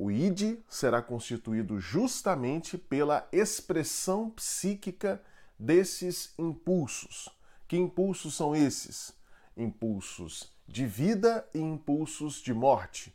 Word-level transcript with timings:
O 0.00 0.12
id 0.12 0.60
será 0.68 1.02
constituído 1.02 1.80
justamente 1.80 2.78
pela 2.78 3.26
expressão 3.32 4.30
psíquica 4.30 5.20
desses 5.58 6.32
impulsos. 6.38 7.28
Que 7.66 7.76
impulsos 7.76 8.36
são 8.36 8.54
esses? 8.54 9.12
Impulsos 9.56 10.52
de 10.68 10.86
vida 10.86 11.44
e 11.52 11.58
impulsos 11.58 12.34
de 12.34 12.54
morte. 12.54 13.12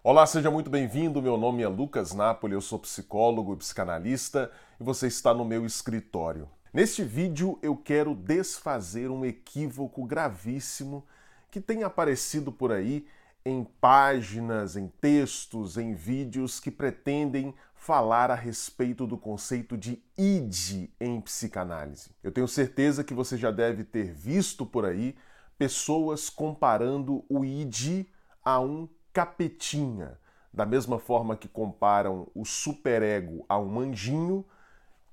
Olá, 0.00 0.24
seja 0.28 0.48
muito 0.48 0.70
bem-vindo. 0.70 1.20
Meu 1.20 1.36
nome 1.36 1.64
é 1.64 1.66
Lucas 1.66 2.14
Napoli, 2.14 2.54
eu 2.54 2.60
sou 2.60 2.78
psicólogo 2.78 3.52
e 3.52 3.56
psicanalista 3.56 4.52
e 4.78 4.84
você 4.84 5.08
está 5.08 5.34
no 5.34 5.44
meu 5.44 5.66
escritório. 5.66 6.48
Neste 6.74 7.04
vídeo 7.04 7.56
eu 7.62 7.76
quero 7.76 8.16
desfazer 8.16 9.08
um 9.08 9.24
equívoco 9.24 10.04
gravíssimo 10.04 11.06
que 11.48 11.60
tem 11.60 11.84
aparecido 11.84 12.50
por 12.50 12.72
aí 12.72 13.06
em 13.44 13.62
páginas, 13.62 14.74
em 14.74 14.88
textos, 15.00 15.78
em 15.78 15.94
vídeos 15.94 16.58
que 16.58 16.72
pretendem 16.72 17.54
falar 17.76 18.28
a 18.28 18.34
respeito 18.34 19.06
do 19.06 19.16
conceito 19.16 19.76
de 19.76 20.02
id 20.18 20.90
em 20.98 21.20
psicanálise. 21.20 22.10
Eu 22.24 22.32
tenho 22.32 22.48
certeza 22.48 23.04
que 23.04 23.14
você 23.14 23.36
já 23.36 23.52
deve 23.52 23.84
ter 23.84 24.12
visto 24.12 24.66
por 24.66 24.84
aí 24.84 25.14
pessoas 25.56 26.28
comparando 26.28 27.24
o 27.28 27.44
id 27.44 28.04
a 28.44 28.58
um 28.58 28.88
capetinha. 29.12 30.18
Da 30.52 30.66
mesma 30.66 30.98
forma 30.98 31.36
que 31.36 31.46
comparam 31.46 32.28
o 32.34 32.44
superego 32.44 33.46
a 33.48 33.60
um 33.60 33.78
anjinho, 33.78 34.44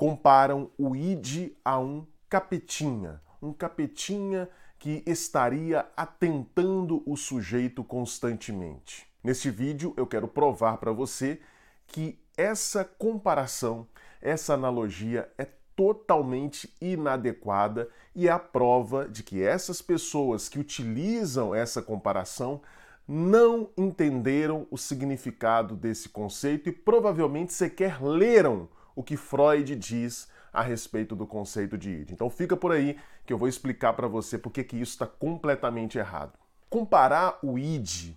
comparam 0.01 0.71
o 0.79 0.95
id 0.95 1.51
a 1.63 1.77
um 1.77 2.07
capetinha. 2.27 3.21
Um 3.39 3.53
capetinha 3.53 4.49
que 4.79 5.03
estaria 5.05 5.85
atentando 5.95 7.03
o 7.05 7.15
sujeito 7.15 7.83
constantemente. 7.83 9.05
Neste 9.23 9.51
vídeo 9.51 9.93
eu 9.95 10.07
quero 10.07 10.27
provar 10.27 10.77
para 10.77 10.91
você 10.91 11.39
que 11.85 12.19
essa 12.35 12.83
comparação, 12.83 13.87
essa 14.19 14.55
analogia 14.55 15.31
é 15.37 15.45
totalmente 15.75 16.75
inadequada 16.81 17.87
e 18.15 18.27
é 18.27 18.31
a 18.31 18.39
prova 18.39 19.07
de 19.07 19.21
que 19.21 19.43
essas 19.43 19.83
pessoas 19.83 20.49
que 20.49 20.57
utilizam 20.57 21.53
essa 21.53 21.79
comparação 21.79 22.59
não 23.07 23.69
entenderam 23.77 24.65
o 24.71 24.79
significado 24.79 25.75
desse 25.75 26.09
conceito 26.09 26.69
e 26.69 26.71
provavelmente 26.71 27.53
sequer 27.53 28.01
leram 28.01 28.67
o 28.95 29.03
que 29.03 29.17
Freud 29.17 29.75
diz 29.75 30.27
a 30.51 30.61
respeito 30.61 31.15
do 31.15 31.25
conceito 31.25 31.77
de 31.77 31.89
id. 31.89 32.11
Então 32.11 32.29
fica 32.29 32.57
por 32.57 32.71
aí 32.71 32.97
que 33.25 33.31
eu 33.31 33.37
vou 33.37 33.47
explicar 33.47 33.93
para 33.93 34.07
você 34.07 34.37
por 34.37 34.51
que 34.51 34.61
isso 34.75 34.93
está 34.93 35.07
completamente 35.07 35.97
errado. 35.97 36.33
Comparar 36.69 37.39
o 37.41 37.57
id 37.57 38.15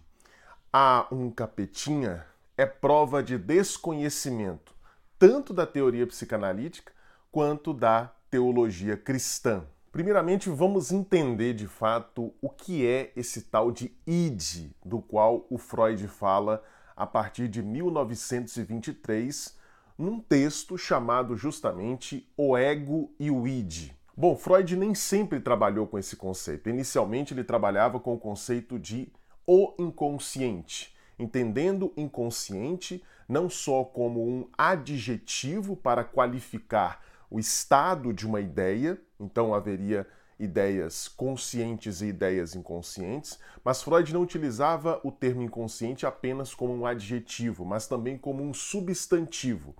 a 0.72 1.06
um 1.10 1.30
capetinha 1.30 2.26
é 2.56 2.66
prova 2.66 3.22
de 3.22 3.38
desconhecimento 3.38 4.74
tanto 5.18 5.54
da 5.54 5.66
teoria 5.66 6.06
psicanalítica 6.06 6.92
quanto 7.30 7.72
da 7.72 8.12
teologia 8.30 8.96
cristã. 8.96 9.64
Primeiramente, 9.90 10.50
vamos 10.50 10.92
entender 10.92 11.54
de 11.54 11.66
fato 11.66 12.34
o 12.42 12.50
que 12.50 12.86
é 12.86 13.12
esse 13.16 13.42
tal 13.42 13.70
de 13.70 13.96
id, 14.06 14.70
do 14.84 15.00
qual 15.00 15.46
o 15.48 15.56
Freud 15.56 16.06
fala 16.08 16.62
a 16.96 17.06
partir 17.06 17.48
de 17.48 17.62
1923, 17.62 19.56
num 19.98 20.20
texto 20.20 20.76
chamado 20.76 21.36
justamente 21.36 22.28
O 22.36 22.56
Ego 22.56 23.12
e 23.18 23.30
o 23.30 23.46
Id. 23.46 23.92
Bom, 24.16 24.36
Freud 24.36 24.76
nem 24.76 24.94
sempre 24.94 25.40
trabalhou 25.40 25.86
com 25.86 25.98
esse 25.98 26.16
conceito. 26.16 26.68
Inicialmente, 26.68 27.34
ele 27.34 27.42
trabalhava 27.42 27.98
com 27.98 28.14
o 28.14 28.18
conceito 28.18 28.78
de 28.78 29.12
o 29.46 29.74
inconsciente, 29.78 30.94
entendendo 31.18 31.92
inconsciente 31.96 33.02
não 33.28 33.48
só 33.48 33.84
como 33.84 34.26
um 34.26 34.48
adjetivo 34.56 35.76
para 35.76 36.04
qualificar 36.04 37.02
o 37.30 37.38
estado 37.38 38.12
de 38.12 38.26
uma 38.26 38.40
ideia, 38.40 39.00
então 39.18 39.54
haveria 39.54 40.06
ideias 40.38 41.08
conscientes 41.08 42.00
e 42.00 42.06
ideias 42.06 42.54
inconscientes, 42.54 43.38
mas 43.64 43.82
Freud 43.82 44.12
não 44.12 44.22
utilizava 44.22 45.00
o 45.04 45.10
termo 45.10 45.42
inconsciente 45.42 46.06
apenas 46.06 46.54
como 46.54 46.74
um 46.74 46.86
adjetivo, 46.86 47.64
mas 47.64 47.86
também 47.86 48.18
como 48.18 48.42
um 48.42 48.52
substantivo, 48.52 49.74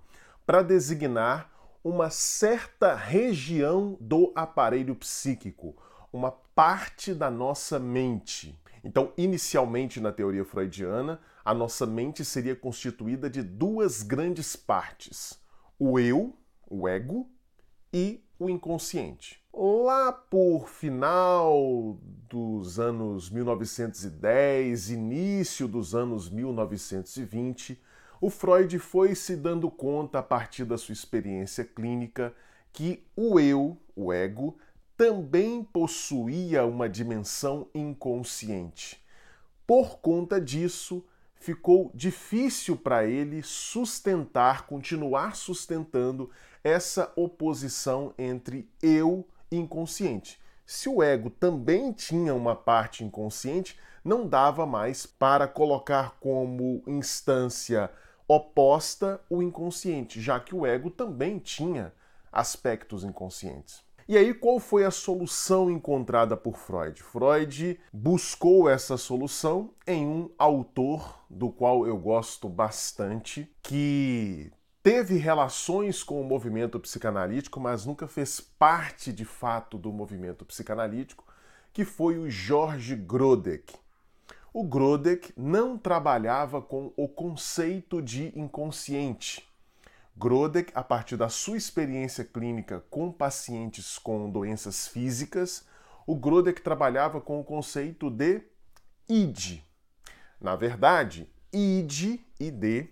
para 0.45 0.61
designar 0.61 1.51
uma 1.83 2.09
certa 2.09 2.95
região 2.95 3.97
do 3.99 4.31
aparelho 4.35 4.95
psíquico, 4.95 5.75
uma 6.11 6.31
parte 6.31 7.13
da 7.13 7.29
nossa 7.29 7.79
mente. 7.79 8.59
Então, 8.83 9.11
inicialmente 9.17 9.99
na 9.99 10.11
teoria 10.11 10.45
freudiana, 10.45 11.19
a 11.43 11.53
nossa 11.53 11.85
mente 11.85 12.23
seria 12.23 12.55
constituída 12.55 13.29
de 13.29 13.41
duas 13.41 14.01
grandes 14.01 14.55
partes: 14.55 15.39
o 15.77 15.99
eu, 15.99 16.35
o 16.67 16.87
ego, 16.87 17.29
e 17.93 18.23
o 18.37 18.49
inconsciente. 18.49 19.41
Lá 19.53 20.11
por 20.11 20.67
final 20.67 21.97
dos 22.29 22.77
anos 22.77 23.29
1910, 23.29 24.89
início 24.89 25.67
dos 25.67 25.95
anos 25.95 26.29
1920, 26.29 27.81
o 28.21 28.29
Freud 28.29 28.77
foi 28.79 29.15
se 29.15 29.35
dando 29.35 29.69
conta, 29.69 30.19
a 30.19 30.23
partir 30.23 30.65
da 30.65 30.77
sua 30.77 30.93
experiência 30.93 31.63
clínica, 31.63 32.33
que 32.71 33.03
o 33.15 33.39
eu, 33.39 33.77
o 33.95 34.11
ego, 34.11 34.57
também 34.97 35.63
possuía 35.63 36.65
uma 36.65 36.87
dimensão 36.87 37.67
inconsciente. 37.73 39.03
Por 39.67 39.97
conta 39.99 40.39
disso, 40.39 41.03
ficou 41.35 41.91
difícil 41.93 42.77
para 42.77 43.05
ele 43.05 43.41
sustentar, 43.43 44.65
continuar 44.65 45.35
sustentando 45.35 46.29
essa 46.63 47.11
oposição 47.15 48.13
entre 48.17 48.69
eu 48.81 49.27
e 49.51 49.57
inconsciente. 49.57 50.41
Se 50.65 50.89
o 50.89 51.03
ego 51.03 51.29
também 51.29 51.91
tinha 51.91 52.33
uma 52.33 52.55
parte 52.55 53.03
inconsciente, 53.03 53.77
não 54.03 54.27
dava 54.27 54.65
mais 54.65 55.05
para 55.05 55.47
colocar 55.47 56.17
como 56.19 56.81
instância 56.87 57.91
oposta 58.27 59.21
o 59.29 59.41
inconsciente, 59.41 60.21
já 60.21 60.39
que 60.39 60.55
o 60.55 60.65
ego 60.65 60.89
também 60.89 61.39
tinha 61.39 61.93
aspectos 62.31 63.03
inconscientes. 63.03 63.83
E 64.07 64.15
aí, 64.15 64.35
qual 64.35 64.59
foi 64.59 64.85
a 64.85 64.91
solução 64.91 65.71
encontrada 65.71 66.37
por 66.37 66.57
Freud? 66.57 67.01
Freud 67.01 67.79
buscou 67.91 68.69
essa 68.69 68.97
solução 68.97 69.71
em 69.87 70.05
um 70.05 70.29
autor 70.37 71.25
do 71.27 71.49
qual 71.49 71.87
eu 71.87 71.97
gosto 71.97 72.47
bastante, 72.47 73.51
que 73.63 74.51
teve 74.83 75.17
relações 75.17 76.03
com 76.03 76.21
o 76.21 76.23
movimento 76.23 76.79
psicanalítico, 76.79 77.59
mas 77.59 77.83
nunca 77.83 78.07
fez 78.07 78.39
parte 78.39 79.11
de 79.11 79.25
fato 79.25 79.75
do 79.75 79.91
movimento 79.91 80.45
psicanalítico, 80.45 81.25
que 81.73 81.83
foi 81.83 82.19
o 82.19 82.29
George 82.29 82.95
Grodek. 82.95 83.73
O 84.57 84.63
Grodek 84.63 85.33
não 85.35 85.77
trabalhava 85.77 86.61
com 86.61 86.93
o 86.95 87.09
conceito 87.09 88.01
de 88.01 88.31
inconsciente 88.39 89.45
Grodek, 90.15 90.71
a 90.73 90.81
partir 90.81 91.17
da 91.17 91.27
sua 91.27 91.57
experiência 91.57 92.23
clínica 92.23 92.81
com 92.89 93.11
pacientes 93.11 93.97
com 93.97 94.31
doenças 94.31 94.87
físicas, 94.87 95.67
o 96.07 96.15
Grodek 96.15 96.61
trabalhava 96.61 97.19
com 97.19 97.37
o 97.37 97.43
conceito 97.43 98.09
de 98.09 98.43
id. 99.09 99.61
Na 100.39 100.55
verdade, 100.55 101.29
id, 101.51 102.21
id, 102.39 102.87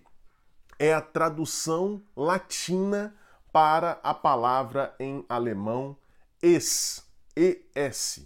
é 0.78 0.92
a 0.92 1.00
tradução 1.00 2.02
latina 2.14 3.16
para 3.50 3.92
a 4.02 4.12
palavra 4.12 4.94
em 5.00 5.24
alemão 5.30 5.96
es, 6.42 7.06
es. 7.34 8.20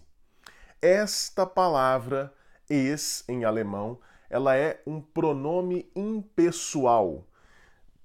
Esta 0.82 1.46
palavra 1.46 2.34
es 2.68 3.24
em 3.28 3.44
alemão, 3.44 3.98
ela 4.30 4.56
é 4.56 4.82
um 4.86 5.00
pronome 5.00 5.90
impessoal 5.94 7.24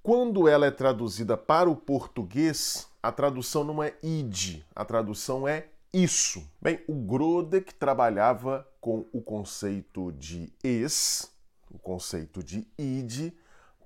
quando 0.04 0.50
ela 0.50 0.66
é 0.66 0.72
traduzida 0.72 1.38
para 1.38 1.70
o 1.70 1.78
português, 1.78 2.90
a 3.02 3.10
tradução 3.10 3.64
não 3.64 3.82
é 3.82 3.96
id, 4.04 4.62
a 4.76 4.84
tradução 4.84 5.48
é 5.48 5.68
isso. 5.94 6.46
Bem, 6.62 6.82
o 6.90 6.94
Grodek 6.94 7.74
trabalhava 7.74 8.68
com 8.82 9.06
o 9.14 9.22
conceito 9.22 10.12
de 10.12 10.52
es, 10.62 11.32
o 11.72 11.80
conceito 11.80 12.44
de 12.44 12.68
id, 12.78 13.32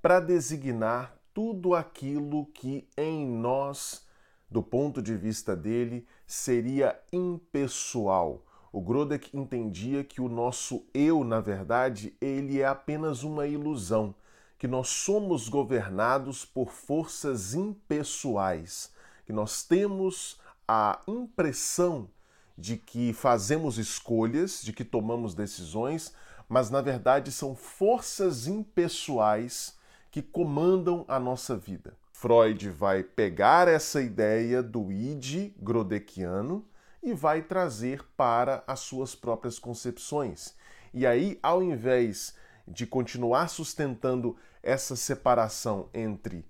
para 0.02 0.18
designar 0.18 1.16
tudo 1.32 1.72
aquilo 1.72 2.46
que 2.46 2.88
em 2.96 3.24
nós, 3.24 4.04
do 4.50 4.60
ponto 4.60 5.00
de 5.00 5.16
vista 5.16 5.54
dele, 5.54 6.04
seria 6.26 7.00
impessoal. 7.12 8.44
O 8.72 8.80
Grodek 8.80 9.36
entendia 9.36 10.04
que 10.04 10.20
o 10.20 10.28
nosso 10.28 10.84
eu, 10.92 11.24
na 11.24 11.40
verdade, 11.40 12.14
ele 12.20 12.60
é 12.60 12.66
apenas 12.66 13.22
uma 13.22 13.46
ilusão 13.46 14.14
que 14.58 14.66
nós 14.66 14.88
somos 14.88 15.48
governados 15.48 16.44
por 16.44 16.70
forças 16.72 17.54
impessoais, 17.54 18.92
que 19.24 19.32
nós 19.32 19.62
temos 19.62 20.40
a 20.66 21.00
impressão 21.06 22.08
de 22.56 22.76
que 22.76 23.12
fazemos 23.12 23.78
escolhas, 23.78 24.60
de 24.62 24.72
que 24.72 24.84
tomamos 24.84 25.32
decisões, 25.32 26.12
mas 26.48 26.70
na 26.70 26.80
verdade 26.80 27.30
são 27.30 27.54
forças 27.54 28.48
impessoais 28.48 29.76
que 30.10 30.20
comandam 30.20 31.04
a 31.06 31.20
nossa 31.20 31.56
vida. 31.56 31.94
Freud 32.12 32.68
vai 32.70 33.04
pegar 33.04 33.68
essa 33.68 34.02
ideia 34.02 34.60
do 34.60 34.90
id 34.90 35.52
grodekiano 35.56 36.66
e 37.02 37.12
vai 37.12 37.42
trazer 37.42 38.04
para 38.16 38.62
as 38.66 38.80
suas 38.80 39.14
próprias 39.14 39.58
concepções. 39.58 40.54
E 40.92 41.06
aí, 41.06 41.38
ao 41.42 41.62
invés 41.62 42.34
de 42.66 42.86
continuar 42.86 43.48
sustentando 43.48 44.36
essa 44.62 44.96
separação 44.96 45.88
entre 45.94 46.44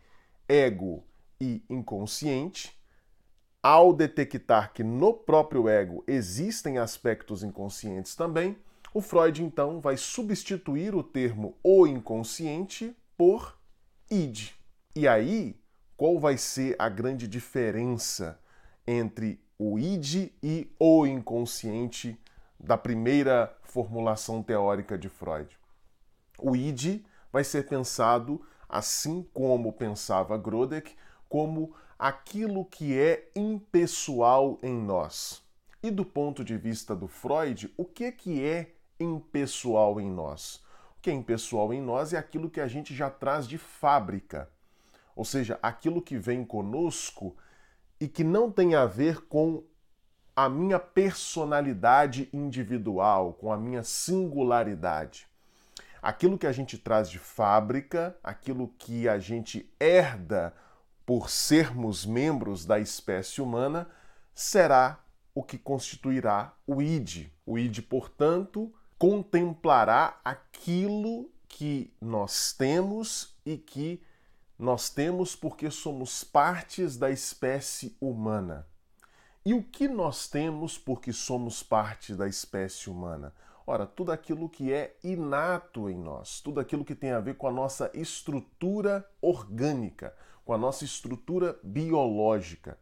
ego 0.48 1.04
e 1.40 1.62
inconsciente, 1.68 2.76
ao 3.62 3.92
detectar 3.92 4.72
que 4.72 4.82
no 4.82 5.12
próprio 5.12 5.68
ego 5.68 6.02
existem 6.06 6.78
aspectos 6.78 7.42
inconscientes 7.42 8.14
também, 8.14 8.56
o 8.94 9.00
Freud 9.00 9.42
então 9.42 9.80
vai 9.80 9.96
substituir 9.96 10.94
o 10.94 11.02
termo 11.02 11.56
o 11.62 11.86
inconsciente 11.86 12.96
por 13.16 13.58
id. 14.10 14.52
E 14.96 15.06
aí, 15.06 15.60
qual 15.96 16.18
vai 16.18 16.38
ser 16.38 16.74
a 16.78 16.88
grande 16.88 17.28
diferença 17.28 18.40
entre 18.86 19.40
o 19.58 19.78
id 19.78 20.30
e 20.42 20.72
o 20.78 21.04
inconsciente 21.04 22.16
da 22.58 22.78
primeira 22.78 23.52
formulação 23.64 24.42
teórica 24.42 24.96
de 24.96 25.08
Freud? 25.08 25.58
O 26.38 26.54
id 26.54 27.04
vai 27.32 27.42
ser 27.42 27.66
pensado, 27.68 28.40
assim 28.68 29.26
como 29.34 29.72
pensava 29.72 30.38
Grodek, 30.38 30.94
como 31.28 31.74
aquilo 31.98 32.64
que 32.64 32.96
é 32.96 33.28
impessoal 33.34 34.58
em 34.62 34.72
nós. 34.72 35.42
E 35.82 35.90
do 35.90 36.04
ponto 36.04 36.44
de 36.44 36.56
vista 36.56 36.94
do 36.94 37.08
Freud, 37.08 37.72
o 37.76 37.84
que, 37.84 38.12
que 38.12 38.44
é 38.44 38.74
impessoal 39.00 40.00
em 40.00 40.10
nós? 40.10 40.62
O 40.96 41.00
que 41.02 41.10
é 41.10 41.12
impessoal 41.12 41.72
em 41.72 41.80
nós 41.80 42.12
é 42.12 42.18
aquilo 42.18 42.50
que 42.50 42.60
a 42.60 42.68
gente 42.68 42.94
já 42.94 43.10
traz 43.10 43.46
de 43.46 43.58
fábrica, 43.58 44.48
ou 45.14 45.24
seja, 45.24 45.58
aquilo 45.60 46.00
que 46.00 46.16
vem 46.16 46.44
conosco 46.44 47.36
e 48.00 48.06
que 48.08 48.22
não 48.22 48.50
tem 48.50 48.74
a 48.74 48.86
ver 48.86 49.22
com 49.26 49.64
a 50.34 50.48
minha 50.48 50.78
personalidade 50.78 52.28
individual, 52.32 53.32
com 53.32 53.52
a 53.52 53.56
minha 53.56 53.82
singularidade. 53.82 55.26
Aquilo 56.00 56.38
que 56.38 56.46
a 56.46 56.52
gente 56.52 56.78
traz 56.78 57.10
de 57.10 57.18
fábrica, 57.18 58.16
aquilo 58.22 58.68
que 58.78 59.08
a 59.08 59.18
gente 59.18 59.68
herda 59.80 60.54
por 61.04 61.28
sermos 61.28 62.06
membros 62.06 62.64
da 62.64 62.78
espécie 62.78 63.42
humana, 63.42 63.88
será 64.32 65.00
o 65.34 65.42
que 65.42 65.58
constituirá 65.58 66.54
o 66.66 66.80
id. 66.80 67.26
O 67.44 67.58
id, 67.58 67.80
portanto, 67.82 68.72
contemplará 68.96 70.20
aquilo 70.24 71.30
que 71.48 71.92
nós 72.00 72.52
temos 72.52 73.36
e 73.44 73.56
que 73.56 74.02
nós 74.58 74.90
temos 74.90 75.36
porque 75.36 75.70
somos 75.70 76.24
partes 76.24 76.96
da 76.96 77.10
espécie 77.10 77.96
humana. 78.00 78.66
E 79.44 79.54
o 79.54 79.62
que 79.62 79.86
nós 79.86 80.26
temos 80.28 80.76
porque 80.76 81.12
somos 81.12 81.62
parte 81.62 82.14
da 82.14 82.26
espécie 82.26 82.90
humana? 82.90 83.32
Ora, 83.64 83.86
tudo 83.86 84.10
aquilo 84.10 84.48
que 84.48 84.72
é 84.72 84.96
inato 85.04 85.88
em 85.88 85.96
nós, 85.96 86.40
tudo 86.40 86.58
aquilo 86.58 86.84
que 86.84 86.94
tem 86.94 87.12
a 87.12 87.20
ver 87.20 87.36
com 87.36 87.46
a 87.46 87.52
nossa 87.52 87.90
estrutura 87.94 89.08
orgânica, 89.22 90.14
com 90.44 90.52
a 90.52 90.58
nossa 90.58 90.84
estrutura 90.84 91.56
biológica. 91.62 92.76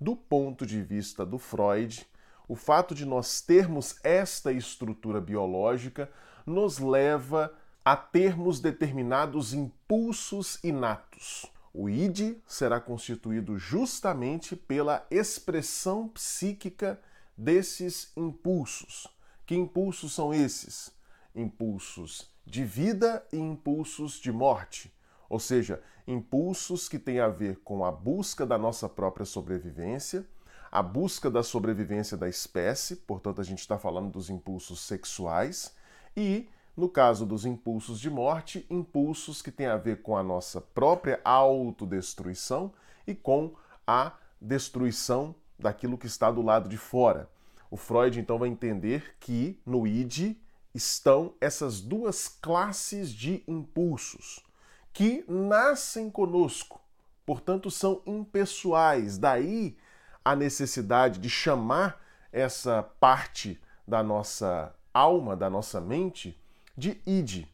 Do 0.00 0.16
ponto 0.16 0.66
de 0.66 0.82
vista 0.82 1.24
do 1.24 1.38
Freud, 1.38 2.06
o 2.48 2.56
fato 2.56 2.94
de 2.94 3.04
nós 3.06 3.40
termos 3.40 3.96
esta 4.02 4.50
estrutura 4.50 5.20
biológica 5.20 6.10
nos 6.44 6.78
leva 6.78 7.54
a 7.84 7.96
termos 7.96 8.60
determinados 8.60 9.52
impulsos 9.52 10.58
inatos. 10.62 11.46
O 11.72 11.88
id 11.88 12.36
será 12.46 12.80
constituído 12.80 13.58
justamente 13.58 14.56
pela 14.56 15.06
expressão 15.10 16.08
psíquica 16.08 17.00
desses 17.36 18.12
impulsos. 18.16 19.06
Que 19.46 19.54
impulsos 19.54 20.12
são 20.12 20.34
esses? 20.34 20.92
Impulsos 21.34 22.28
de 22.44 22.64
vida 22.64 23.24
e 23.32 23.38
impulsos 23.38 24.14
de 24.14 24.32
morte 24.32 24.92
ou 25.30 25.38
seja, 25.38 25.80
impulsos 26.08 26.88
que 26.88 26.98
têm 26.98 27.20
a 27.20 27.28
ver 27.28 27.60
com 27.62 27.84
a 27.84 27.92
busca 27.92 28.44
da 28.44 28.58
nossa 28.58 28.88
própria 28.88 29.24
sobrevivência, 29.24 30.26
a 30.72 30.82
busca 30.82 31.30
da 31.30 31.44
sobrevivência 31.44 32.16
da 32.16 32.28
espécie, 32.28 32.96
portanto, 32.96 33.40
a 33.40 33.44
gente 33.44 33.60
está 33.60 33.78
falando 33.78 34.10
dos 34.10 34.28
impulsos 34.28 34.80
sexuais, 34.80 35.72
e, 36.16 36.48
no 36.76 36.88
caso 36.88 37.26
dos 37.26 37.44
impulsos 37.44 38.00
de 38.00 38.08
morte, 38.08 38.66
impulsos 38.70 39.42
que 39.42 39.50
têm 39.50 39.66
a 39.66 39.76
ver 39.76 40.02
com 40.02 40.16
a 40.16 40.22
nossa 40.22 40.60
própria 40.60 41.20
autodestruição 41.24 42.72
e 43.06 43.14
com 43.14 43.54
a 43.86 44.14
destruição 44.40 45.34
daquilo 45.58 45.98
que 45.98 46.06
está 46.06 46.30
do 46.30 46.42
lado 46.42 46.68
de 46.68 46.76
fora. 46.76 47.28
O 47.70 47.76
Freud 47.76 48.18
então 48.18 48.38
vai 48.38 48.48
entender 48.48 49.16
que 49.20 49.60
no 49.64 49.86
id 49.86 50.36
estão 50.74 51.34
essas 51.40 51.80
duas 51.80 52.28
classes 52.28 53.12
de 53.12 53.44
impulsos 53.46 54.44
que 54.92 55.24
nascem 55.28 56.10
conosco, 56.10 56.80
portanto 57.24 57.70
são 57.70 58.02
impessoais. 58.06 59.18
Daí 59.18 59.76
a 60.24 60.34
necessidade 60.34 61.18
de 61.20 61.30
chamar 61.30 62.00
essa 62.32 62.82
parte 62.82 63.60
da 63.86 64.02
nossa 64.02 64.74
alma, 64.92 65.36
da 65.36 65.48
nossa 65.48 65.80
mente, 65.80 66.40
de 66.80 66.98
id, 67.06 67.46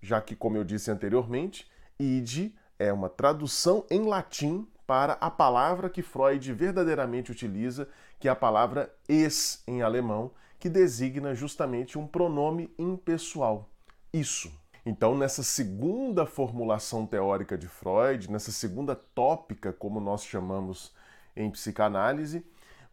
já 0.00 0.20
que, 0.20 0.36
como 0.36 0.58
eu 0.58 0.62
disse 0.62 0.90
anteriormente, 0.90 1.66
id 1.98 2.52
é 2.78 2.92
uma 2.92 3.08
tradução 3.08 3.86
em 3.90 4.06
latim 4.06 4.68
para 4.86 5.14
a 5.14 5.30
palavra 5.30 5.88
que 5.88 6.02
Freud 6.02 6.52
verdadeiramente 6.52 7.32
utiliza, 7.32 7.88
que 8.20 8.28
é 8.28 8.30
a 8.30 8.36
palavra 8.36 8.94
es 9.08 9.62
em 9.66 9.80
alemão, 9.82 10.30
que 10.58 10.68
designa 10.68 11.34
justamente 11.34 11.98
um 11.98 12.06
pronome 12.06 12.70
impessoal. 12.78 13.68
Isso. 14.12 14.52
Então, 14.84 15.16
nessa 15.16 15.42
segunda 15.42 16.26
formulação 16.26 17.06
teórica 17.06 17.56
de 17.56 17.68
Freud, 17.68 18.30
nessa 18.30 18.52
segunda 18.52 18.94
tópica, 18.94 19.72
como 19.72 19.98
nós 19.98 20.24
chamamos 20.24 20.92
em 21.34 21.50
psicanálise, 21.50 22.44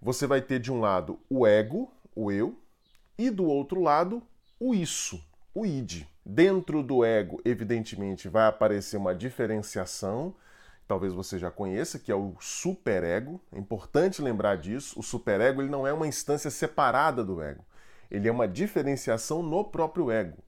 você 0.01 0.25
vai 0.25 0.41
ter 0.41 0.59
de 0.59 0.71
um 0.71 0.79
lado 0.79 1.19
o 1.29 1.45
ego, 1.45 1.91
o 2.15 2.31
eu, 2.31 2.57
e 3.17 3.29
do 3.29 3.45
outro 3.45 3.81
lado 3.81 4.21
o 4.59 4.73
isso, 4.73 5.21
o 5.55 5.65
id. 5.65 6.05
Dentro 6.25 6.83
do 6.83 7.05
ego, 7.05 7.41
evidentemente, 7.45 8.27
vai 8.27 8.45
aparecer 8.45 8.97
uma 8.97 9.15
diferenciação, 9.15 10.35
talvez 10.85 11.13
você 11.13 11.39
já 11.39 11.49
conheça, 11.49 11.97
que 11.97 12.11
é 12.11 12.15
o 12.15 12.35
superego. 12.41 13.41
É 13.53 13.57
importante 13.57 14.21
lembrar 14.21 14.57
disso. 14.57 14.99
O 14.99 15.03
superego 15.03 15.61
ele 15.61 15.69
não 15.69 15.87
é 15.87 15.93
uma 15.93 16.07
instância 16.07 16.51
separada 16.51 17.23
do 17.23 17.41
ego. 17.41 17.63
Ele 18.11 18.27
é 18.27 18.31
uma 18.31 18.47
diferenciação 18.47 19.41
no 19.41 19.63
próprio 19.63 20.11
ego. 20.11 20.43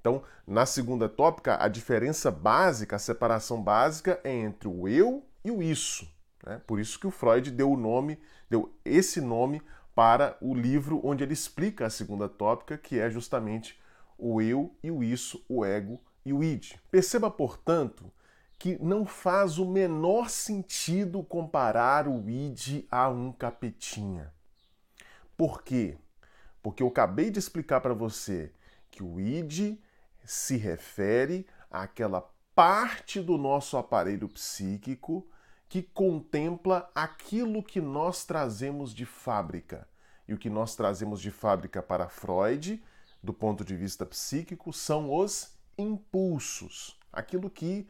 Então, 0.00 0.22
na 0.46 0.64
segunda 0.64 1.08
tópica, 1.08 1.62
a 1.62 1.68
diferença 1.68 2.30
básica, 2.30 2.96
a 2.96 3.00
separação 3.00 3.62
básica 3.62 4.20
é 4.24 4.32
entre 4.32 4.68
o 4.68 4.86
eu 4.86 5.24
e 5.44 5.50
o 5.50 5.62
isso. 5.62 6.08
Né? 6.44 6.60
Por 6.66 6.78
isso 6.78 6.98
que 6.98 7.06
o 7.06 7.10
Freud 7.10 7.50
deu 7.50 7.70
o 7.70 7.76
nome, 7.76 8.18
deu 8.48 8.74
esse 8.84 9.20
nome 9.20 9.62
para 9.94 10.36
o 10.40 10.54
livro 10.54 11.00
onde 11.04 11.22
ele 11.22 11.32
explica 11.32 11.86
a 11.86 11.90
segunda 11.90 12.28
tópica, 12.28 12.78
que 12.78 12.98
é 12.98 13.10
justamente 13.10 13.80
o 14.18 14.40
eu 14.40 14.74
e 14.82 14.90
o 14.90 15.02
isso, 15.02 15.44
o 15.48 15.64
ego 15.64 16.00
e 16.24 16.32
o 16.32 16.42
id. 16.42 16.74
Perceba, 16.90 17.30
portanto, 17.30 18.12
que 18.58 18.78
não 18.82 19.04
faz 19.04 19.58
o 19.58 19.66
menor 19.66 20.30
sentido 20.30 21.22
comparar 21.24 22.06
o 22.06 22.28
id 22.30 22.86
a 22.90 23.08
um 23.08 23.32
capetinha. 23.32 24.32
Por 25.36 25.62
quê? 25.62 25.98
Porque 26.62 26.82
eu 26.82 26.88
acabei 26.88 27.30
de 27.30 27.38
explicar 27.38 27.80
para 27.80 27.94
você 27.94 28.52
que 28.90 29.02
o 29.02 29.18
id 29.18 29.76
se 30.24 30.56
refere 30.56 31.46
àquela 31.70 32.30
parte 32.54 33.20
do 33.20 33.36
nosso 33.36 33.76
aparelho 33.76 34.28
psíquico 34.28 35.26
que 35.68 35.82
contempla 35.82 36.90
aquilo 36.94 37.62
que 37.62 37.80
nós 37.80 38.24
trazemos 38.24 38.94
de 38.94 39.06
fábrica. 39.06 39.88
E 40.28 40.34
o 40.34 40.38
que 40.38 40.50
nós 40.50 40.76
trazemos 40.76 41.20
de 41.20 41.30
fábrica 41.30 41.82
para 41.82 42.08
Freud, 42.08 42.82
do 43.22 43.32
ponto 43.32 43.64
de 43.64 43.76
vista 43.76 44.04
psíquico, 44.04 44.72
são 44.72 45.14
os 45.14 45.52
impulsos, 45.78 46.98
aquilo 47.12 47.48
que 47.48 47.86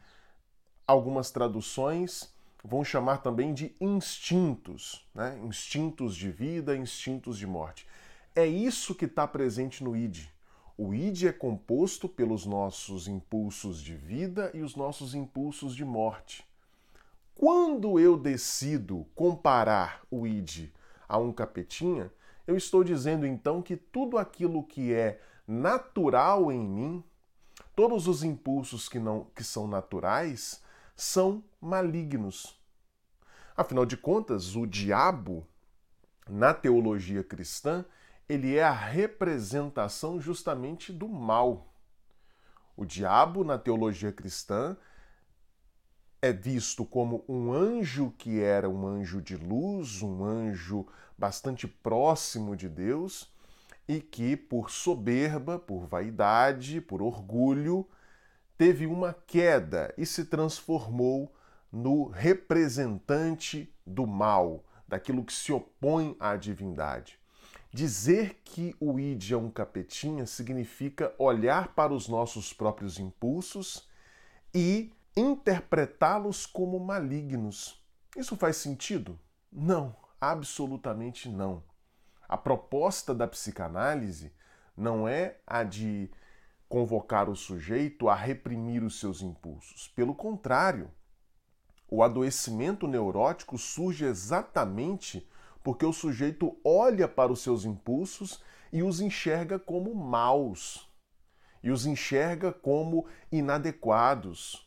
algumas 0.87 1.31
traduções 1.31 2.33
vão 2.62 2.85
chamar 2.85 3.19
também 3.19 3.53
de 3.53 3.75
instintos, 3.81 5.05
né? 5.15 5.39
instintos 5.43 6.15
de 6.15 6.31
vida, 6.31 6.77
instintos 6.77 7.39
de 7.39 7.47
morte. 7.47 7.87
É 8.35 8.47
isso 8.47 8.95
que 8.95 9.07
está 9.07 9.27
presente 9.27 9.83
no 9.83 9.97
id. 9.97 10.27
O 10.77 10.95
id 10.95 11.25
é 11.25 11.33
composto 11.33 12.09
pelos 12.09 12.47
nossos 12.47 13.09
impulsos 13.09 13.81
de 13.81 13.95
vida 13.95 14.51
e 14.55 14.62
os 14.62 14.75
nossos 14.75 15.15
impulsos 15.15 15.75
de 15.75 15.85
morte. 15.85 16.47
Quando 17.35 17.99
eu 17.99 18.17
decido 18.17 19.07
comparar 19.15 20.03
o 20.11 20.27
id 20.27 20.71
a 21.09 21.19
um 21.19 21.33
capetinha, 21.33 22.11
eu 22.47 22.57
estou 22.57 22.83
dizendo 22.83 23.27
então 23.27 23.63
que 23.63 23.77
tudo 23.77 24.19
aquilo 24.19 24.63
que 24.63 24.93
é 24.93 25.21
natural 25.47 26.51
em 26.51 26.61
mim, 26.61 27.05
todos 27.75 28.07
os 28.07 28.23
impulsos 28.23 28.89
que 28.89 28.99
não 28.99 29.25
que 29.35 29.45
são 29.45 29.67
naturais, 29.67 30.63
são 30.97 31.43
malignos. 31.61 32.61
Afinal 33.57 33.85
de 33.85 33.97
contas, 33.97 34.57
o 34.57 34.67
diabo 34.67 35.47
na 36.29 36.55
teologia 36.55 37.23
cristã, 37.23 37.85
ele 38.29 38.57
é 38.57 38.63
a 38.63 38.73
representação 38.73 40.21
justamente 40.21 40.93
do 40.93 41.09
mal. 41.09 41.73
O 42.77 42.85
diabo 42.85 43.45
na 43.45 43.59
teologia 43.59 44.13
cristã 44.13 44.77
é 46.23 46.33
visto 46.33 46.85
como 46.85 47.25
um 47.29 47.52
anjo 47.52 48.14
que 48.17 48.41
era 48.41 48.71
um 48.71 48.87
anjo 48.87 49.21
de 49.21 49.37
luz, 49.37 50.02
um 50.02 50.25
anjo 50.25 50.87
bastante 51.19 51.67
próximo 51.67 52.57
de 52.57 52.69
Deus 52.69 53.29
e 53.88 54.00
que, 54.00 54.37
por 54.37 54.71
soberba, 54.71 55.59
por 55.59 55.85
vaidade, 55.88 56.81
por 56.81 57.02
orgulho, 57.02 57.85
teve 58.57 58.87
uma 58.87 59.12
queda 59.26 59.93
e 59.99 60.07
se 60.07 60.25
transformou 60.25 61.35
no 61.73 62.07
representante 62.07 63.75
do 63.85 64.07
mal, 64.07 64.64
daquilo 64.87 65.25
que 65.25 65.33
se 65.33 65.52
opõe 65.52 66.17
à 66.21 66.37
divindade. 66.37 67.19
Dizer 67.73 68.41
que 68.45 68.76
o 68.79 69.00
id 69.00 69.33
é 69.33 69.37
um 69.37 69.50
capetinha 69.50 70.26
significa 70.26 71.12
olhar 71.19 71.75
para 71.75 71.93
os 71.93 72.07
nossos 72.07 72.52
próprios 72.52 73.00
impulsos 73.00 73.88
e 74.55 74.93
interpretá-los 75.16 76.47
como 76.47 76.78
malignos. 76.81 77.83
Isso 78.16 78.37
faz 78.37 78.57
sentido? 78.57 79.19
Não, 79.50 79.95
absolutamente 80.21 81.28
não. 81.28 81.62
A 82.28 82.37
proposta 82.37 83.14
da 83.14 83.26
psicanálise 83.26 84.33
não 84.76 85.07
é 85.07 85.38
a 85.47 85.62
de 85.62 86.11
convocar 86.69 87.28
o 87.28 87.37
sujeito 87.37 88.09
a 88.09 88.14
reprimir 88.14 88.83
os 88.83 88.99
seus 88.99 89.21
impulsos. 89.21 89.88
Pelo 89.88 90.14
contrário, 90.14 90.90
o 91.87 92.02
adoecimento 92.02 92.88
neurótico 92.88 93.59
surge 93.59 94.07
exatamente 94.07 95.28
porque 95.62 95.85
o 95.85 95.92
sujeito 95.92 96.59
olha 96.64 97.07
para 97.07 97.31
os 97.31 97.40
seus 97.42 97.66
impulsos 97.66 98.42
e 98.73 98.83
os 98.83 99.00
enxerga 99.00 99.59
como 99.59 99.95
maus, 99.95 100.90
e 101.62 101.71
os 101.71 101.85
enxerga 101.85 102.50
como 102.50 103.07
inadequados, 103.31 104.66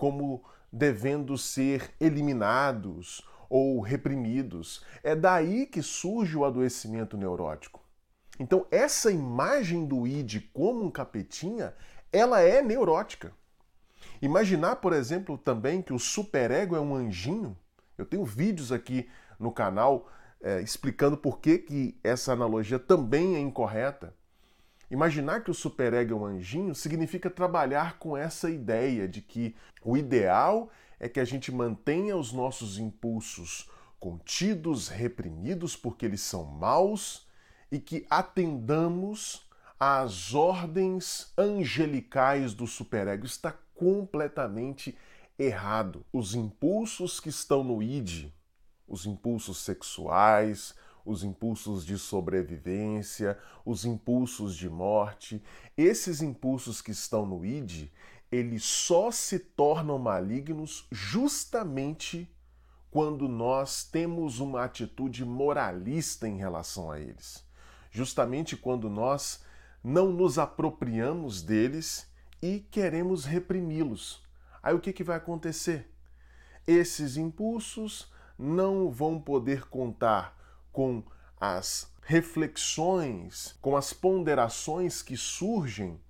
como 0.00 0.42
devendo 0.72 1.36
ser 1.36 1.92
eliminados 2.00 3.20
ou 3.50 3.80
reprimidos. 3.80 4.82
É 5.02 5.14
daí 5.14 5.66
que 5.66 5.82
surge 5.82 6.38
o 6.38 6.44
adoecimento 6.46 7.18
neurótico. 7.18 7.82
Então, 8.38 8.66
essa 8.70 9.12
imagem 9.12 9.84
do 9.84 10.06
id 10.06 10.48
como 10.54 10.82
um 10.82 10.90
capetinha, 10.90 11.74
ela 12.10 12.40
é 12.40 12.62
neurótica. 12.62 13.34
Imaginar, 14.22 14.76
por 14.76 14.94
exemplo, 14.94 15.36
também 15.36 15.82
que 15.82 15.92
o 15.92 15.98
superego 15.98 16.74
é 16.74 16.80
um 16.80 16.94
anjinho. 16.94 17.54
Eu 17.98 18.06
tenho 18.06 18.24
vídeos 18.24 18.72
aqui 18.72 19.06
no 19.38 19.52
canal 19.52 20.08
é, 20.40 20.62
explicando 20.62 21.18
por 21.18 21.40
que, 21.40 21.58
que 21.58 22.00
essa 22.02 22.32
analogia 22.32 22.78
também 22.78 23.36
é 23.36 23.38
incorreta. 23.38 24.14
Imaginar 24.90 25.44
que 25.44 25.50
o 25.50 25.54
superego 25.54 26.12
é 26.12 26.16
um 26.16 26.24
anjinho 26.24 26.74
significa 26.74 27.30
trabalhar 27.30 27.98
com 27.98 28.16
essa 28.16 28.50
ideia 28.50 29.06
de 29.06 29.22
que 29.22 29.54
o 29.84 29.96
ideal 29.96 30.68
é 30.98 31.08
que 31.08 31.20
a 31.20 31.24
gente 31.24 31.52
mantenha 31.52 32.16
os 32.16 32.32
nossos 32.32 32.76
impulsos 32.76 33.70
contidos, 34.00 34.88
reprimidos, 34.88 35.76
porque 35.76 36.04
eles 36.04 36.22
são 36.22 36.44
maus, 36.44 37.28
e 37.70 37.78
que 37.78 38.04
atendamos 38.10 39.48
às 39.78 40.34
ordens 40.34 41.32
angelicais 41.38 42.52
do 42.52 42.66
superego. 42.66 43.24
Está 43.24 43.54
completamente 43.74 44.98
errado. 45.38 46.04
Os 46.12 46.34
impulsos 46.34 47.20
que 47.20 47.28
estão 47.28 47.62
no 47.62 47.82
id, 47.82 48.32
os 48.88 49.06
impulsos 49.06 49.58
sexuais, 49.58 50.74
os 51.04 51.24
impulsos 51.24 51.84
de 51.84 51.98
sobrevivência, 51.98 53.38
os 53.64 53.84
impulsos 53.84 54.56
de 54.56 54.68
morte. 54.68 55.42
Esses 55.76 56.22
impulsos 56.22 56.80
que 56.80 56.90
estão 56.90 57.26
no 57.26 57.44
id, 57.44 57.88
eles 58.30 58.64
só 58.64 59.10
se 59.10 59.38
tornam 59.38 59.98
malignos 59.98 60.86
justamente 60.90 62.30
quando 62.90 63.28
nós 63.28 63.84
temos 63.84 64.40
uma 64.40 64.64
atitude 64.64 65.24
moralista 65.24 66.28
em 66.28 66.36
relação 66.36 66.90
a 66.90 66.98
eles. 66.98 67.44
Justamente 67.90 68.56
quando 68.56 68.88
nós 68.88 69.44
não 69.82 70.12
nos 70.12 70.38
apropriamos 70.38 71.42
deles 71.42 72.08
e 72.42 72.60
queremos 72.60 73.24
reprimi-los. 73.24 74.22
Aí 74.62 74.74
o 74.74 74.80
que, 74.80 74.92
que 74.92 75.04
vai 75.04 75.16
acontecer? 75.16 75.92
Esses 76.66 77.16
impulsos 77.16 78.12
não 78.38 78.90
vão 78.90 79.20
poder 79.20 79.68
contar 79.68 80.38
com 80.72 81.02
as 81.38 81.92
reflexões, 82.02 83.56
com 83.60 83.76
as 83.76 83.92
ponderações 83.92 85.02
que 85.02 85.16
surgem 85.16 86.00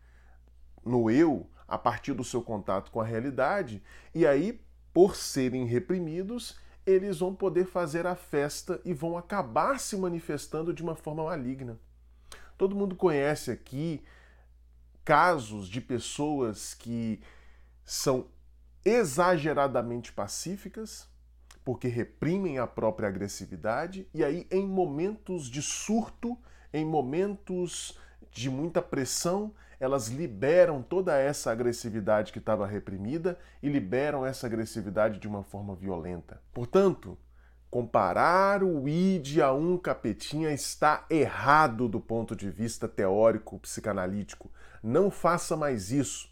no 0.84 1.10
eu 1.10 1.48
a 1.68 1.78
partir 1.78 2.14
do 2.14 2.24
seu 2.24 2.42
contato 2.42 2.90
com 2.90 3.00
a 3.00 3.04
realidade, 3.04 3.82
e 4.14 4.26
aí, 4.26 4.60
por 4.92 5.14
serem 5.14 5.66
reprimidos, 5.66 6.58
eles 6.84 7.20
vão 7.20 7.34
poder 7.34 7.66
fazer 7.66 8.06
a 8.06 8.16
festa 8.16 8.80
e 8.84 8.92
vão 8.92 9.16
acabar 9.16 9.78
se 9.78 9.96
manifestando 9.96 10.72
de 10.72 10.82
uma 10.82 10.96
forma 10.96 11.24
maligna. 11.24 11.78
Todo 12.58 12.74
mundo 12.74 12.96
conhece 12.96 13.50
aqui 13.50 14.02
casos 15.04 15.68
de 15.68 15.80
pessoas 15.80 16.74
que 16.74 17.20
são 17.84 18.26
exageradamente 18.84 20.12
pacíficas, 20.12 21.08
porque 21.64 21.88
reprimem 21.88 22.58
a 22.58 22.66
própria 22.66 23.08
agressividade 23.08 24.08
e 24.14 24.24
aí 24.24 24.46
em 24.50 24.66
momentos 24.66 25.46
de 25.46 25.62
surto, 25.62 26.36
em 26.72 26.84
momentos 26.84 27.98
de 28.30 28.48
muita 28.48 28.80
pressão, 28.80 29.52
elas 29.78 30.08
liberam 30.08 30.82
toda 30.82 31.16
essa 31.16 31.50
agressividade 31.50 32.32
que 32.32 32.38
estava 32.38 32.66
reprimida 32.66 33.38
e 33.62 33.68
liberam 33.68 34.26
essa 34.26 34.46
agressividade 34.46 35.18
de 35.18 35.26
uma 35.26 35.42
forma 35.42 35.74
violenta. 35.74 36.40
Portanto, 36.52 37.16
comparar 37.70 38.62
o 38.62 38.86
id 38.86 39.38
a 39.38 39.52
um 39.54 39.78
capetinha 39.78 40.52
está 40.52 41.06
errado 41.08 41.88
do 41.88 41.98
ponto 41.98 42.36
de 42.36 42.50
vista 42.50 42.86
teórico 42.86 43.58
psicanalítico. 43.58 44.50
Não 44.82 45.10
faça 45.10 45.56
mais 45.56 45.90
isso. 45.90 46.28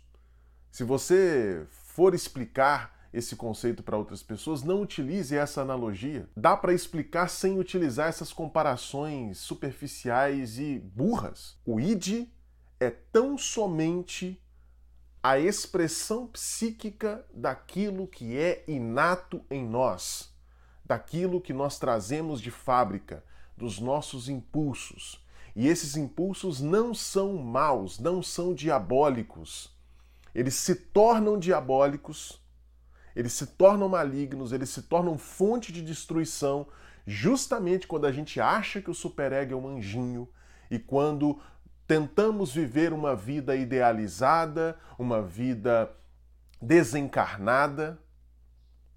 Se 0.71 0.85
você 0.85 1.67
for 1.71 2.15
explicar 2.15 2.98
esse 3.13 3.37
conceito 3.37 3.83
para 3.83 3.97
outras 3.97 4.23
pessoas, 4.23 4.63
não 4.63 4.83
utilize 4.83 5.35
essa 5.35 5.63
analogia. 5.63 6.29
Dá 6.37 6.57
para 6.57 6.75
explicar 6.75 7.29
sem 7.29 7.59
utilizar 7.59 8.09
essas 8.09 8.33
comparações 8.33 9.39
superficiais 9.39 10.59
e 10.59 10.79
burras. 10.79 11.57
O 11.65 11.81
id 11.81 12.29
é 12.79 12.91
tão 12.91 13.39
somente 13.39 14.41
a 15.23 15.39
expressão 15.39 16.27
psíquica 16.27 17.25
daquilo 17.35 18.07
que 18.07 18.37
é 18.37 18.65
inato 18.69 19.43
em 19.51 19.67
nós, 19.67 20.33
daquilo 20.85 21.41
que 21.41 21.53
nós 21.53 21.79
trazemos 21.79 22.41
de 22.41 22.51
fábrica, 22.51 23.25
dos 23.57 23.81
nossos 23.81 24.29
impulsos. 24.29 25.25
E 25.57 25.67
esses 25.67 25.97
impulsos 25.97 26.61
não 26.61 26.95
são 26.95 27.35
maus, 27.37 27.99
não 27.99 28.23
são 28.23 28.55
diabólicos. 28.55 29.77
Eles 30.33 30.55
se 30.55 30.75
tornam 30.75 31.39
diabólicos 31.39 32.41
eles 33.19 33.33
se 33.33 33.49
tornam 33.49 33.89
malignos, 33.89 34.53
eles 34.53 34.71
se 34.71 34.83
tornam 34.83 35.19
fonte 35.19 35.73
de 35.73 35.83
destruição, 35.83 36.69
justamente 37.05 37.85
quando 37.85 38.07
a 38.07 38.13
gente 38.13 38.41
acha 38.41 38.81
que 38.81 38.89
o 38.89 38.95
superego 38.95 39.55
é 39.55 39.57
um 39.57 39.67
anjinho 39.67 40.29
e 40.71 40.79
quando 40.79 41.41
tentamos 41.85 42.55
viver 42.55 42.93
uma 42.93 43.17
vida 43.17 43.57
idealizada, 43.57 44.79
uma 44.97 45.21
vida 45.21 45.91
desencarnada, 46.63 47.99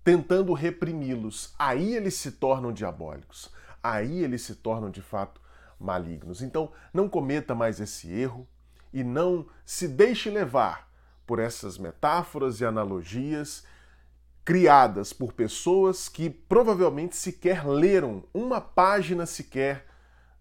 tentando 0.03 0.53
reprimi-los. 0.53 1.55
Aí 1.57 1.95
eles 1.95 2.13
se 2.13 2.33
tornam 2.33 2.71
diabólicos. 2.71 3.49
Aí 3.81 4.23
eles 4.23 4.43
se 4.43 4.53
tornam 4.53 4.91
de 4.91 5.01
fato 5.01 5.41
malignos. 5.79 6.43
Então, 6.43 6.71
não 6.93 7.09
cometa 7.09 7.55
mais 7.55 7.79
esse 7.79 8.13
erro 8.13 8.47
e 8.93 9.03
não 9.03 9.47
se 9.65 9.87
deixe 9.87 10.29
levar 10.29 10.87
por 11.25 11.39
essas 11.39 11.79
metáforas 11.79 12.61
e 12.61 12.65
analogias 12.65 13.65
criadas 14.43 15.13
por 15.13 15.33
pessoas 15.33 16.09
que 16.09 16.29
provavelmente 16.29 17.15
sequer 17.15 17.65
leram 17.65 18.23
uma 18.33 18.59
página 18.59 19.25
sequer 19.25 19.85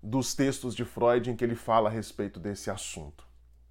dos 0.02 0.34
textos 0.34 0.74
de 0.74 0.84
Freud 0.84 1.30
em 1.30 1.36
que 1.36 1.44
ele 1.44 1.54
fala 1.54 1.88
a 1.88 1.92
respeito 1.92 2.40
desse 2.40 2.70
assunto. 2.70 3.28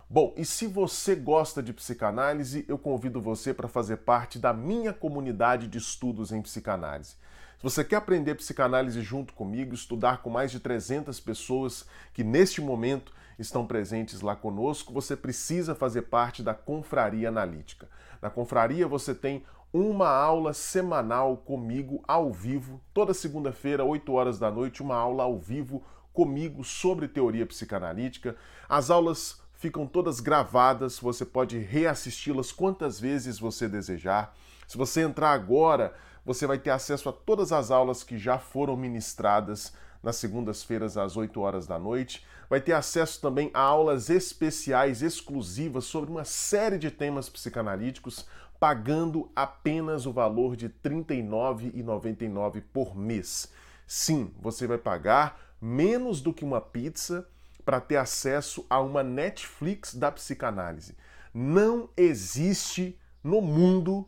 Bom, 0.08 0.34
e 0.36 0.44
se 0.44 0.66
você 0.66 1.16
gosta 1.16 1.62
de 1.62 1.72
psicanálise, 1.72 2.66
eu 2.68 2.78
convido 2.78 3.22
você 3.22 3.54
para 3.54 3.68
fazer 3.68 3.98
parte 3.98 4.40
da 4.40 4.52
minha 4.52 4.92
comunidade 4.92 5.68
de 5.68 5.78
estudos 5.78 6.32
em 6.32 6.42
psicanálise. 6.42 7.16
Se 7.58 7.64
você 7.64 7.84
quer 7.84 7.98
aprender 7.98 8.36
psicanálise 8.36 9.02
junto 9.02 9.34
comigo, 9.34 9.76
estudar 9.76 10.22
com 10.22 10.30
mais 10.30 10.50
de 10.50 10.60
300 10.60 11.20
pessoas 11.20 11.86
que 12.14 12.24
neste 12.24 12.62
momento 12.62 13.14
estão 13.38 13.68
presentes 13.68 14.22
lá 14.22 14.36
conosco, 14.36 14.94
você 14.94 15.16
precisa 15.16 15.76
fazer 15.76 16.04
parte 16.04 16.42
da 16.42 16.54
Confraria 16.54 17.30
Analítica. 17.30 17.88
Na 18.22 18.30
Confraria 18.30 18.88
você 18.88 19.14
tem 19.14 19.44
uma 19.72 20.10
aula 20.10 20.54
semanal 20.54 21.38
comigo 21.38 22.04
ao 22.08 22.32
vivo, 22.32 22.82
toda 22.94 23.14
segunda-feira, 23.14 23.84
8 23.84 24.12
horas 24.12 24.40
da 24.40 24.50
noite, 24.50 24.82
uma 24.82 24.96
aula 24.96 25.24
ao 25.24 25.38
vivo 25.38 25.84
comigo 26.12 26.64
sobre 26.64 27.08
teoria 27.08 27.46
psicanalítica. 27.46 28.36
As 28.68 28.90
aulas 28.90 29.42
ficam 29.54 29.86
todas 29.86 30.20
gravadas, 30.20 31.00
você 31.00 31.24
pode 31.24 31.58
reassisti-las 31.58 32.52
quantas 32.52 33.00
vezes 33.00 33.38
você 33.38 33.68
desejar. 33.68 34.36
Se 34.68 34.78
você 34.78 35.02
entrar 35.02 35.32
agora 35.32 35.94
você 36.26 36.46
vai 36.46 36.60
ter 36.60 36.70
acesso 36.70 37.10
a 37.10 37.12
todas 37.12 37.52
as 37.52 37.72
aulas 37.72 38.04
que 38.04 38.18
já 38.18 38.38
foram 38.38 38.76
ministradas 38.76 39.74
nas 40.04 40.18
segundas-feiras 40.18 40.98
às 40.98 41.18
8 41.18 41.42
horas 41.42 41.66
da 41.66 41.80
noite. 41.80 42.26
Vai 42.50 42.62
ter 42.62 42.74
acesso 42.74 43.20
também 43.20 43.50
a 43.54 43.60
aulas 43.60 44.10
especiais 44.10 45.02
exclusivas 45.02 45.86
sobre 45.86 46.12
uma 46.12 46.24
série 46.24 46.78
de 46.78 46.92
temas 46.92 47.30
psicanalíticos, 47.30 48.28
pagando 48.60 49.32
apenas 49.36 50.06
o 50.06 50.12
valor 50.12 50.56
de 50.56 50.68
R$ 50.68 50.74
39,99 50.84 52.62
por 52.74 52.96
mês. 52.96 53.52
Sim, 53.88 54.34
você 54.40 54.68
vai 54.68 54.78
pagar 54.78 55.40
menos 55.62 56.22
do 56.22 56.34
que 56.34 56.44
uma 56.44 56.62
pizza 56.62 57.28
para 57.64 57.80
ter 57.80 57.98
acesso 57.98 58.66
a 58.70 58.80
uma 58.80 59.04
Netflix 59.04 59.94
da 59.94 60.12
psicanálise. 60.12 60.98
Não 61.34 61.90
existe 61.96 63.00
no 63.24 63.42
mundo 63.42 64.08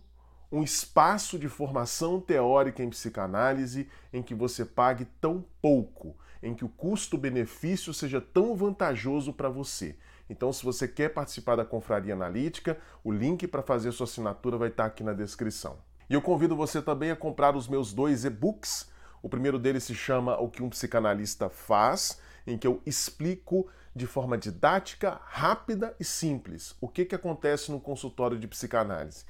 um 0.51 0.63
espaço 0.63 1.39
de 1.39 1.47
formação 1.47 2.19
teórica 2.19 2.83
em 2.83 2.89
psicanálise 2.89 3.87
em 4.11 4.21
que 4.21 4.35
você 4.35 4.65
pague 4.65 5.05
tão 5.21 5.45
pouco, 5.61 6.17
em 6.41 6.53
que 6.53 6.65
o 6.65 6.69
custo-benefício 6.69 7.93
seja 7.93 8.19
tão 8.19 8.55
vantajoso 8.55 9.33
para 9.33 9.49
você. 9.49 9.95
Então, 10.29 10.51
se 10.51 10.63
você 10.63 10.87
quer 10.87 11.09
participar 11.09 11.55
da 11.55 11.65
Confraria 11.65 12.13
Analítica, 12.13 12.77
o 13.03 13.11
link 13.11 13.47
para 13.47 13.61
fazer 13.61 13.91
sua 13.91 14.05
assinatura 14.05 14.57
vai 14.57 14.69
estar 14.69 14.85
aqui 14.85 15.03
na 15.03 15.13
descrição. 15.13 15.77
E 16.09 16.13
eu 16.13 16.21
convido 16.21 16.55
você 16.55 16.81
também 16.81 17.11
a 17.11 17.15
comprar 17.15 17.55
os 17.55 17.67
meus 17.67 17.93
dois 17.93 18.25
e-books. 18.25 18.89
O 19.21 19.29
primeiro 19.29 19.59
deles 19.59 19.83
se 19.83 19.93
chama 19.93 20.39
O 20.39 20.49
que 20.49 20.63
um 20.63 20.69
psicanalista 20.69 21.49
faz, 21.49 22.19
em 22.47 22.57
que 22.57 22.65
eu 22.65 22.81
explico 22.85 23.67
de 23.95 24.07
forma 24.07 24.37
didática, 24.37 25.19
rápida 25.25 25.95
e 25.99 26.03
simples 26.03 26.75
o 26.79 26.87
que, 26.87 27.03
que 27.03 27.15
acontece 27.15 27.71
no 27.71 27.79
consultório 27.79 28.39
de 28.39 28.47
psicanálise. 28.47 29.25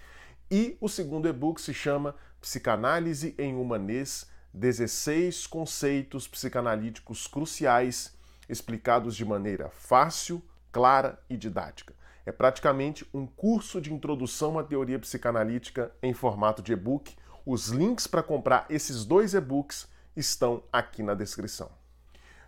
E 0.50 0.77
o 0.80 0.88
segundo 0.88 1.27
e-book 1.27 1.60
se 1.60 1.74
chama 1.74 2.15
Psicanálise 2.39 3.34
em 3.38 3.56
Humanês 3.56 4.30
16 4.53 5.48
conceitos 5.48 6.27
psicanalíticos 6.27 7.27
cruciais 7.27 8.13
explicados 8.50 9.15
de 9.15 9.24
maneira 9.24 9.70
fácil, 9.70 10.41
clara 10.72 11.20
e 11.29 11.38
didática. 11.38 11.93
É 12.25 12.31
praticamente 12.31 13.08
um 13.13 13.25
curso 13.25 13.81
de 13.81 13.93
introdução 13.93 14.60
à 14.60 14.63
teoria 14.63 15.00
psicanalítica 15.00 15.91
em 16.03 16.13
formato 16.13 16.62
de 16.62 16.74
e-book. 16.74 17.15
Os 17.46 17.70
links 17.70 18.05
para 18.08 18.22
comprar 18.22 18.65
esses 18.70 19.05
dois 19.05 19.34
e-books 19.34 19.88
estão 20.15 20.63
aqui 20.72 21.01
na 21.01 21.13
descrição. 21.13 21.72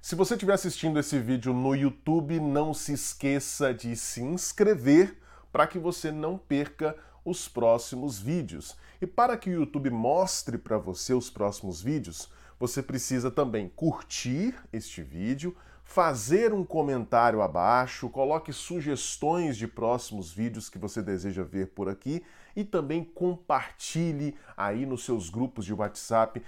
Se 0.01 0.15
você 0.15 0.33
estiver 0.33 0.53
assistindo 0.53 0.99
esse 0.99 1.17
vídeo 1.17 1.53
no 1.53 1.73
YouTube, 1.73 2.39
não 2.39 2.73
se 2.73 2.93
esqueça 2.93 3.73
de 3.73 3.95
se 3.95 4.21
inscrever 4.21 5.17
para 5.51 5.65
que 5.65 5.79
você 5.79 6.11
não 6.11 6.37
perca 6.37 6.95
os 7.25 7.47
próximos 7.47 8.19
vídeos. 8.19 8.75
E 9.01 9.07
para 9.07 9.37
que 9.37 9.49
o 9.49 9.53
YouTube 9.53 9.89
mostre 9.89 10.57
para 10.57 10.77
você 10.77 11.13
os 11.13 11.29
próximos 11.29 11.81
vídeos, 11.81 12.29
você 12.59 12.81
precisa 12.81 13.29
também 13.29 13.67
curtir 13.67 14.55
este 14.71 15.01
vídeo, 15.01 15.55
fazer 15.83 16.53
um 16.53 16.63
comentário 16.63 17.41
abaixo, 17.41 18.09
coloque 18.09 18.53
sugestões 18.53 19.57
de 19.57 19.67
próximos 19.67 20.31
vídeos 20.31 20.69
que 20.69 20.77
você 20.77 21.01
deseja 21.01 21.43
ver 21.43 21.67
por 21.67 21.89
aqui 21.89 22.23
e 22.55 22.63
também 22.63 23.03
compartilhe 23.03 24.37
aí 24.55 24.85
nos 24.85 25.03
seus 25.03 25.29
grupos 25.29 25.65
de 25.65 25.73
WhatsApp. 25.73 26.41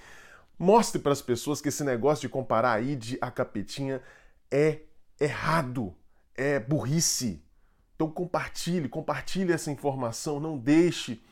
Mostre 0.58 1.02
para 1.02 1.12
as 1.12 1.21
pessoas 1.21 1.60
que 1.60 1.69
esse 1.69 1.84
negócio 1.84 2.21
de 2.21 2.30
comparar 2.30 2.73
a 2.73 2.82
ID 2.82 3.17
a 3.19 3.30
capetinha 3.30 4.02
é 4.49 4.82
errado, 5.19 5.93
é 6.34 6.60
burrice. 6.60 7.44
Então 7.95 8.10
compartilhe, 8.10 8.89
compartilhe 8.89 9.53
essa 9.53 9.71
informação, 9.71 10.39
não 10.39 10.58
deixe 10.58 11.23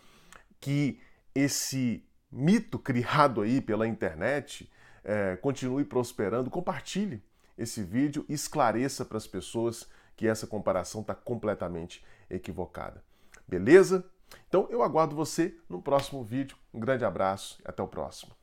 que 0.59 0.99
esse 1.35 2.05
mito 2.31 2.79
criado 2.79 3.41
aí 3.41 3.59
pela 3.59 3.87
internet 3.87 4.71
é, 5.03 5.35
continue 5.35 5.83
prosperando. 5.83 6.49
Compartilhe 6.49 7.21
esse 7.57 7.83
vídeo 7.83 8.25
e 8.29 8.33
esclareça 8.33 9.03
para 9.03 9.17
as 9.17 9.27
pessoas 9.27 9.87
que 10.15 10.27
essa 10.27 10.47
comparação 10.47 11.01
está 11.01 11.13
completamente 11.13 12.03
equivocada. 12.29 13.03
Beleza? 13.47 14.05
Então 14.47 14.67
eu 14.69 14.81
aguardo 14.81 15.15
você 15.15 15.55
no 15.69 15.81
próximo 15.81 16.23
vídeo. 16.23 16.57
Um 16.73 16.79
grande 16.79 17.03
abraço 17.03 17.59
e 17.63 17.67
até 17.67 17.83
o 17.83 17.87
próximo. 17.87 18.33